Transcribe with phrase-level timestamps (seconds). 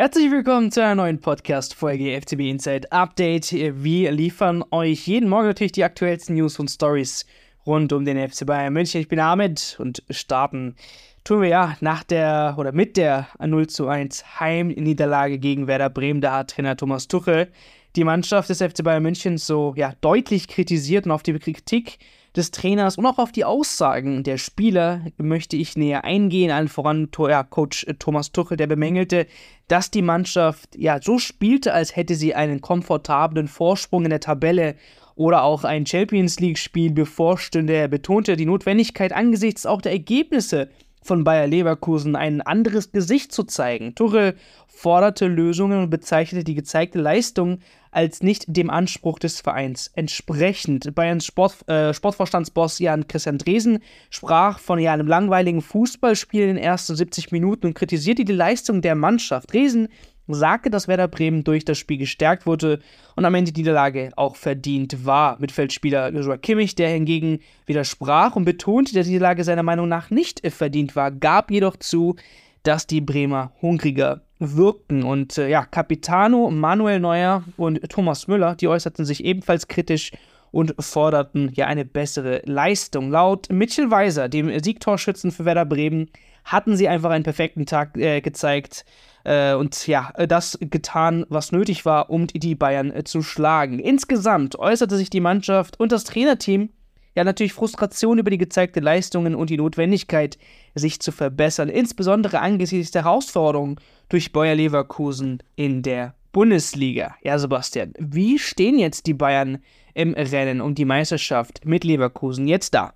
[0.00, 3.50] Herzlich willkommen zu einer neuen Podcast-Folge FCB Inside Update.
[3.50, 7.26] Wir liefern euch jeden Morgen natürlich die aktuellsten News und Stories
[7.66, 9.00] rund um den FC Bayern München.
[9.00, 10.76] Ich bin Ahmed und starten
[11.24, 16.20] tun wir ja nach der oder mit der 0 zu 1 Heimniederlage gegen Werder Bremen.
[16.20, 17.48] Da hat Trainer Thomas Tuchel
[17.96, 21.98] die Mannschaft des FC Bayern München so ja, deutlich kritisiert und auf die Kritik
[22.38, 26.50] des Trainers und auch auf die Aussagen der Spieler möchte ich näher eingehen.
[26.50, 29.26] Allen voran ja, Coach Thomas Tuchel, der bemängelte,
[29.66, 34.76] dass die Mannschaft ja so spielte, als hätte sie einen komfortablen Vorsprung in der Tabelle
[35.14, 37.74] oder auch ein Champions League-Spiel bevorstünde.
[37.74, 40.68] Er betonte die Notwendigkeit angesichts auch der Ergebnisse
[41.02, 43.94] von Bayer Leverkusen ein anderes Gesicht zu zeigen.
[43.94, 44.34] Tuchel
[44.78, 47.58] forderte Lösungen und bezeichnete die gezeigte Leistung
[47.90, 50.94] als nicht dem Anspruch des Vereins entsprechend.
[50.94, 56.58] Bayerns Sport, äh, Sportvorstandsboss Jan Christian Dresen sprach von ja, einem langweiligen Fußballspiel in den
[56.58, 59.52] ersten 70 Minuten und kritisierte die Leistung der Mannschaft.
[59.52, 59.88] Dresen
[60.28, 62.78] sagte, dass Werder Bremen durch das Spiel gestärkt wurde
[63.16, 65.40] und am Ende die Niederlage auch verdient war.
[65.40, 70.46] Mitfeldspieler Joshua Kimmich, der hingegen widersprach und betonte, dass die Niederlage seiner Meinung nach nicht
[70.52, 72.14] verdient war, gab jedoch zu,
[72.62, 75.02] dass die Bremer hungriger wirkten.
[75.02, 80.12] Und äh, ja, Capitano, Manuel Neuer und Thomas Müller, die äußerten sich ebenfalls kritisch
[80.50, 83.10] und forderten ja eine bessere Leistung.
[83.10, 86.10] Laut Mitchell Weiser, dem Siegtorschützen für Werder Bremen,
[86.44, 88.84] hatten sie einfach einen perfekten Tag äh, gezeigt
[89.24, 93.78] äh, und ja, das getan, was nötig war, um die Bayern äh, zu schlagen.
[93.78, 96.70] Insgesamt äußerte sich die Mannschaft und das Trainerteam
[97.14, 100.38] ja natürlich Frustration über die gezeigte Leistungen und die Notwendigkeit,
[100.74, 103.76] sich zu verbessern, insbesondere angesichts der Herausforderungen
[104.08, 107.16] durch Bayer Leverkusen in der Bundesliga.
[107.22, 109.58] Ja, Sebastian, wie stehen jetzt die Bayern
[109.94, 112.92] im Rennen um die Meisterschaft mit Leverkusen jetzt da?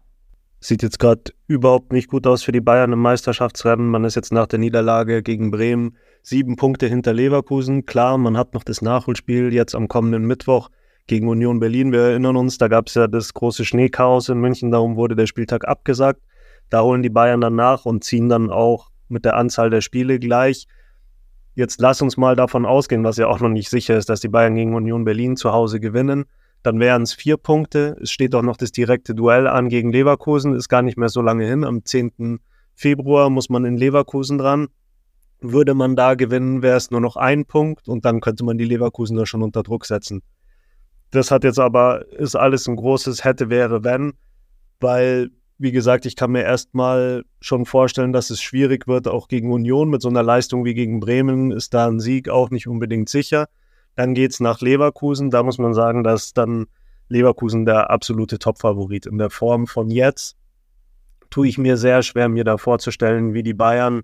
[0.61, 3.89] Sieht jetzt gerade überhaupt nicht gut aus für die Bayern im Meisterschaftsrennen.
[3.89, 7.85] Man ist jetzt nach der Niederlage gegen Bremen sieben Punkte hinter Leverkusen.
[7.85, 10.71] Klar, man hat noch das Nachholspiel jetzt am kommenden Mittwoch
[11.07, 11.93] gegen Union Berlin.
[11.93, 15.27] Wir erinnern uns, da gab es ja das große Schneechaos in München, darum wurde der
[15.27, 16.21] Spieltag abgesagt.
[16.71, 20.19] Da holen die Bayern dann nach und ziehen dann auch mit der Anzahl der Spiele
[20.19, 20.67] gleich.
[21.55, 24.29] Jetzt lass uns mal davon ausgehen, was ja auch noch nicht sicher ist, dass die
[24.29, 26.25] Bayern gegen Union Berlin zu Hause gewinnen.
[26.63, 27.97] Dann wären es vier Punkte.
[28.01, 30.55] Es steht auch noch das direkte Duell an gegen Leverkusen.
[30.55, 31.65] Ist gar nicht mehr so lange hin.
[31.65, 32.41] Am 10.
[32.75, 34.69] Februar muss man in Leverkusen dran.
[35.41, 38.65] Würde man da gewinnen, wäre es nur noch ein Punkt und dann könnte man die
[38.65, 40.23] Leverkusener schon unter Druck setzen.
[41.13, 44.15] Das hat jetzt aber, ist alles ein großes hätte, wäre, wenn,
[44.81, 49.53] weil wie gesagt, ich kann mir erstmal schon vorstellen, dass es schwierig wird, auch gegen
[49.53, 49.91] Union.
[49.91, 53.47] Mit so einer Leistung wie gegen Bremen ist da ein Sieg auch nicht unbedingt sicher.
[53.95, 55.31] Dann geht es nach Leverkusen.
[55.31, 56.67] Da muss man sagen, dass dann
[57.09, 60.37] Leverkusen der absolute Topfavorit in der Form von jetzt.
[61.31, 64.03] Tue ich mir sehr schwer, mir da vorzustellen, wie die Bayern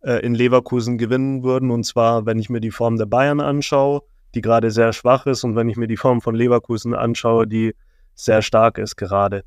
[0.00, 1.70] äh, in Leverkusen gewinnen würden.
[1.70, 5.44] Und zwar, wenn ich mir die Form der Bayern anschaue, die gerade sehr schwach ist,
[5.44, 7.74] und wenn ich mir die Form von Leverkusen anschaue, die
[8.14, 9.44] sehr stark ist gerade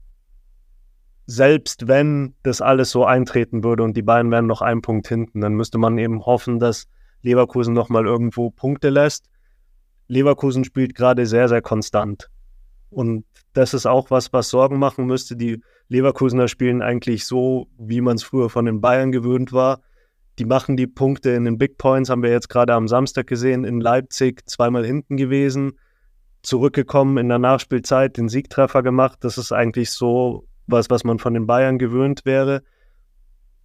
[1.28, 5.42] selbst wenn das alles so eintreten würde und die Bayern wären noch einen Punkt hinten,
[5.42, 6.88] dann müsste man eben hoffen, dass
[7.22, 9.30] Leverkusen nochmal irgendwo Punkte lässt.
[10.08, 12.30] Leverkusen spielt gerade sehr, sehr konstant.
[12.90, 15.36] Und das ist auch was, was Sorgen machen müsste.
[15.36, 19.82] Die Leverkusener spielen eigentlich so, wie man es früher von den Bayern gewöhnt war.
[20.40, 23.64] Die machen die Punkte in den Big Points, haben wir jetzt gerade am Samstag gesehen,
[23.64, 25.80] in Leipzig zweimal hinten gewesen,
[26.44, 29.20] zurückgekommen in der Nachspielzeit, den Siegtreffer gemacht.
[29.22, 32.62] Das ist eigentlich so was, was man von den Bayern gewöhnt wäre.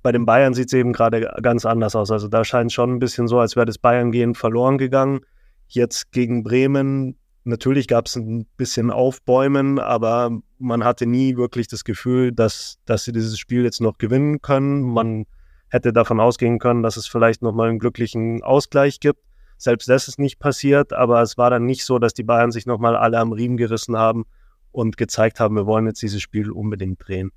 [0.02, 2.10] Bei den Bayern sieht es eben gerade ganz anders aus.
[2.10, 5.20] Also da scheint es schon ein bisschen so, als wäre das Bayern-Gehen verloren gegangen.
[5.68, 11.84] Jetzt gegen Bremen, natürlich gab es ein bisschen Aufbäumen, aber man hatte nie wirklich das
[11.84, 14.82] Gefühl, dass, dass sie dieses Spiel jetzt noch gewinnen können.
[14.82, 15.26] Man
[15.72, 19.20] hätte davon ausgehen können, dass es vielleicht nochmal einen glücklichen Ausgleich gibt.
[19.56, 22.66] Selbst das ist nicht passiert, aber es war dann nicht so, dass die Bayern sich
[22.66, 24.26] nochmal alle am Riemen gerissen haben
[24.70, 27.32] und gezeigt haben, wir wollen jetzt dieses Spiel unbedingt drehen.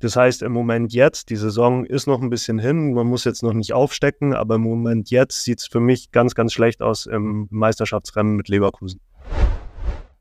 [0.00, 3.42] Das heißt, im Moment jetzt, die Saison ist noch ein bisschen hin, man muss jetzt
[3.42, 7.06] noch nicht aufstecken, aber im Moment jetzt sieht es für mich ganz, ganz schlecht aus
[7.06, 9.00] im Meisterschaftsrennen mit Leverkusen.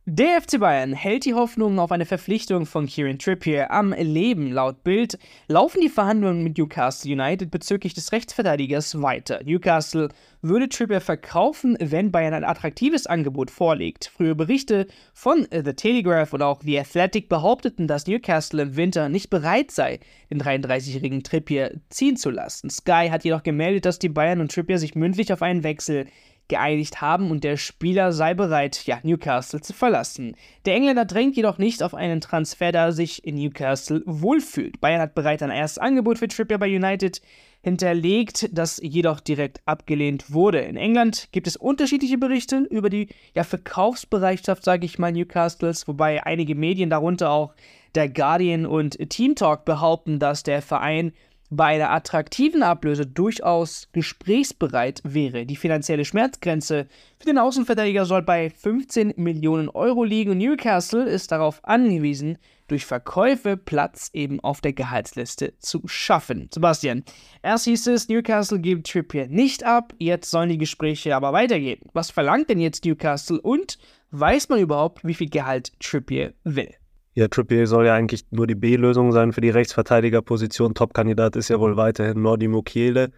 [0.10, 4.54] Der FC Bayern hält die Hoffnung auf eine Verpflichtung von Kieran Trippier am Leben.
[4.54, 5.20] Laut Bild
[5.50, 9.42] laufen die Verhandlungen mit Newcastle United bezüglich des Rechtsverteidigers weiter.
[9.44, 10.08] Newcastle
[10.42, 14.06] würde Trippier verkaufen, wenn Bayern ein attraktives Angebot vorlegt.
[14.16, 19.30] Frühe Berichte von The Telegraph und auch The Athletic behaupteten, dass Newcastle im Winter nicht
[19.30, 20.00] bereit sei,
[20.32, 22.70] den 33-jährigen Trippier ziehen zu lassen.
[22.70, 26.06] Sky hat jedoch gemeldet, dass die Bayern und Trippier sich mündlich auf einen Wechsel
[26.48, 30.36] geeinigt haben und der Spieler sei bereit, ja, Newcastle zu verlassen.
[30.66, 34.80] Der Engländer drängt jedoch nicht auf einen Transfer, da er sich in Newcastle wohlfühlt.
[34.80, 37.22] Bayern hat bereits ein erstes Angebot für Trippier bei United
[37.62, 40.60] hinterlegt, das jedoch direkt abgelehnt wurde.
[40.60, 46.24] In England gibt es unterschiedliche Berichte über die ja, Verkaufsbereitschaft, sage ich mal, Newcastles, wobei
[46.26, 47.54] einige Medien, darunter auch
[47.96, 51.14] der Guardian und Team Talk, behaupten, dass der Verein
[51.50, 55.46] bei einer attraktiven Ablöse durchaus gesprächsbereit wäre.
[55.46, 56.88] Die finanzielle Schmerzgrenze
[57.20, 62.86] für den Außenverteidiger soll bei 15 Millionen Euro liegen und Newcastle ist darauf angewiesen, durch
[62.86, 66.50] Verkäufe Platz eben auf der Gehaltsliste zu schaffen.
[66.54, 67.04] Sebastian,
[67.42, 71.80] erst hieß es, Newcastle gibt Trippier nicht ab, jetzt sollen die Gespräche aber weitergehen.
[71.94, 73.78] Was verlangt denn jetzt Newcastle und
[74.12, 76.74] weiß man überhaupt, wie viel Gehalt Trippier will?
[77.18, 80.76] Ja, Trippier soll ja eigentlich nur die B-Lösung sein für die Rechtsverteidigerposition.
[80.76, 83.12] Top-Kandidat ist ja wohl weiterhin Nordi Mukiele.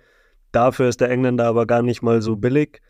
[0.53, 2.81] Dafür ist der Engländer aber gar nicht mal so billig.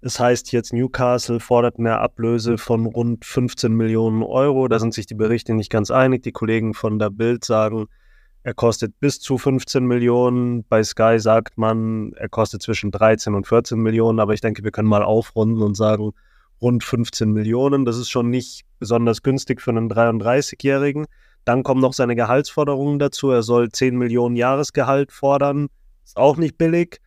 [0.00, 4.66] Es heißt jetzt, Newcastle fordert eine Ablöse von rund 15 Millionen Euro.
[4.66, 6.22] Da sind sich die Berichte nicht ganz einig.
[6.22, 7.88] Die Kollegen von der Bild sagen,
[8.42, 10.64] er kostet bis zu 15 Millionen.
[10.64, 14.18] Bei Sky sagt man, er kostet zwischen 13 und 14 Millionen.
[14.18, 16.12] Aber ich denke, wir können mal aufrunden und sagen,
[16.60, 17.84] rund 15 Millionen.
[17.84, 21.06] Das ist schon nicht besonders günstig für einen 33-Jährigen.
[21.44, 23.30] Dann kommen noch seine Gehaltsforderungen dazu.
[23.30, 25.68] Er soll 10 Millionen Jahresgehalt fordern.
[26.04, 27.00] Ist auch nicht billig.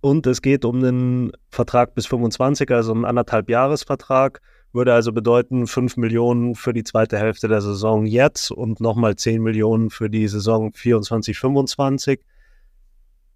[0.00, 4.40] Und es geht um einen Vertrag bis 25, also einen anderthalb Jahresvertrag.
[4.72, 9.42] Würde also bedeuten 5 Millionen für die zweite Hälfte der Saison jetzt und nochmal 10
[9.42, 12.20] Millionen für die Saison 24, 25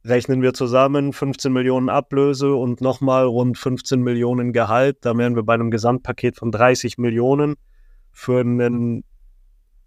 [0.05, 4.99] rechnen wir zusammen 15 Millionen Ablöse und nochmal rund 15 Millionen Gehalt.
[5.03, 7.57] Da wären wir bei einem Gesamtpaket von 30 Millionen
[8.13, 9.05] für einen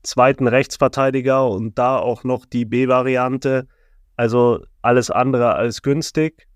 [0.04, 3.68] zweiten Rechtsverteidiger und da auch noch die B-Variante.
[4.15, 6.48] Also alles andere als günstig.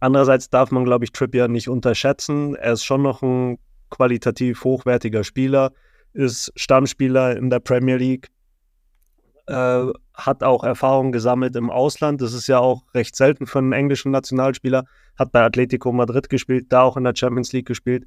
[0.00, 2.54] Andererseits darf man, glaube ich, Trippier nicht unterschätzen.
[2.54, 3.58] Er ist schon noch ein
[3.90, 5.72] qualitativ hochwertiger Spieler,
[6.12, 8.28] ist Stammspieler in der Premier League,
[9.50, 12.22] äh, hat auch Erfahrung gesammelt im Ausland.
[12.22, 14.84] Das ist ja auch recht selten für einen englischen Nationalspieler.
[15.18, 18.06] Hat bei Atletico Madrid gespielt, da auch in der Champions League gespielt,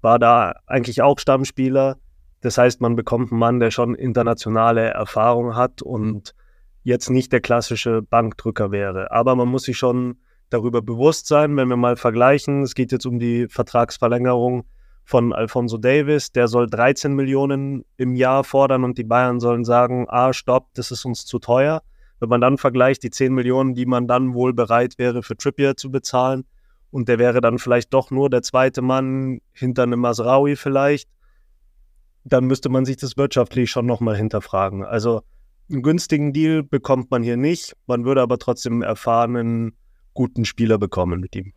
[0.00, 1.96] war da eigentlich auch Stammspieler.
[2.40, 6.34] Das heißt, man bekommt einen Mann, der schon internationale Erfahrung hat und
[6.82, 9.10] jetzt nicht der klassische Bankdrücker wäre.
[9.10, 10.18] Aber man muss sich schon
[10.50, 12.62] darüber bewusst sein, wenn wir mal vergleichen.
[12.62, 14.64] Es geht jetzt um die Vertragsverlängerung
[15.04, 20.06] von Alfonso Davis, der soll 13 Millionen im Jahr fordern und die Bayern sollen sagen,
[20.08, 21.82] ah, stopp, das ist uns zu teuer.
[22.20, 25.76] Wenn man dann vergleicht, die 10 Millionen, die man dann wohl bereit wäre für Trippier
[25.76, 26.44] zu bezahlen
[26.90, 31.10] und der wäre dann vielleicht doch nur der zweite Mann hinter einem Masraui vielleicht,
[32.24, 34.84] dann müsste man sich das wirtschaftlich schon nochmal hinterfragen.
[34.84, 35.20] Also
[35.70, 39.76] einen günstigen Deal bekommt man hier nicht, man würde aber trotzdem einen erfahrenen,
[40.14, 41.52] guten Spieler bekommen mit ihm.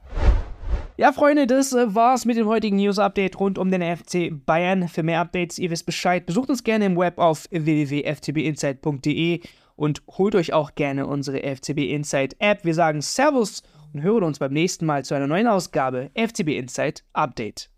[1.00, 4.88] Ja, Freunde, das äh, war's mit dem heutigen News-Update rund um den FC Bayern.
[4.88, 9.42] Für mehr Updates, ihr wisst Bescheid, besucht uns gerne im Web auf www.ftbinsight.de
[9.76, 12.66] und holt euch auch gerne unsere FCB Insight App.
[12.66, 13.62] Wir sagen Servus
[13.94, 17.70] und hören uns beim nächsten Mal zu einer neuen Ausgabe FCB Insight Update.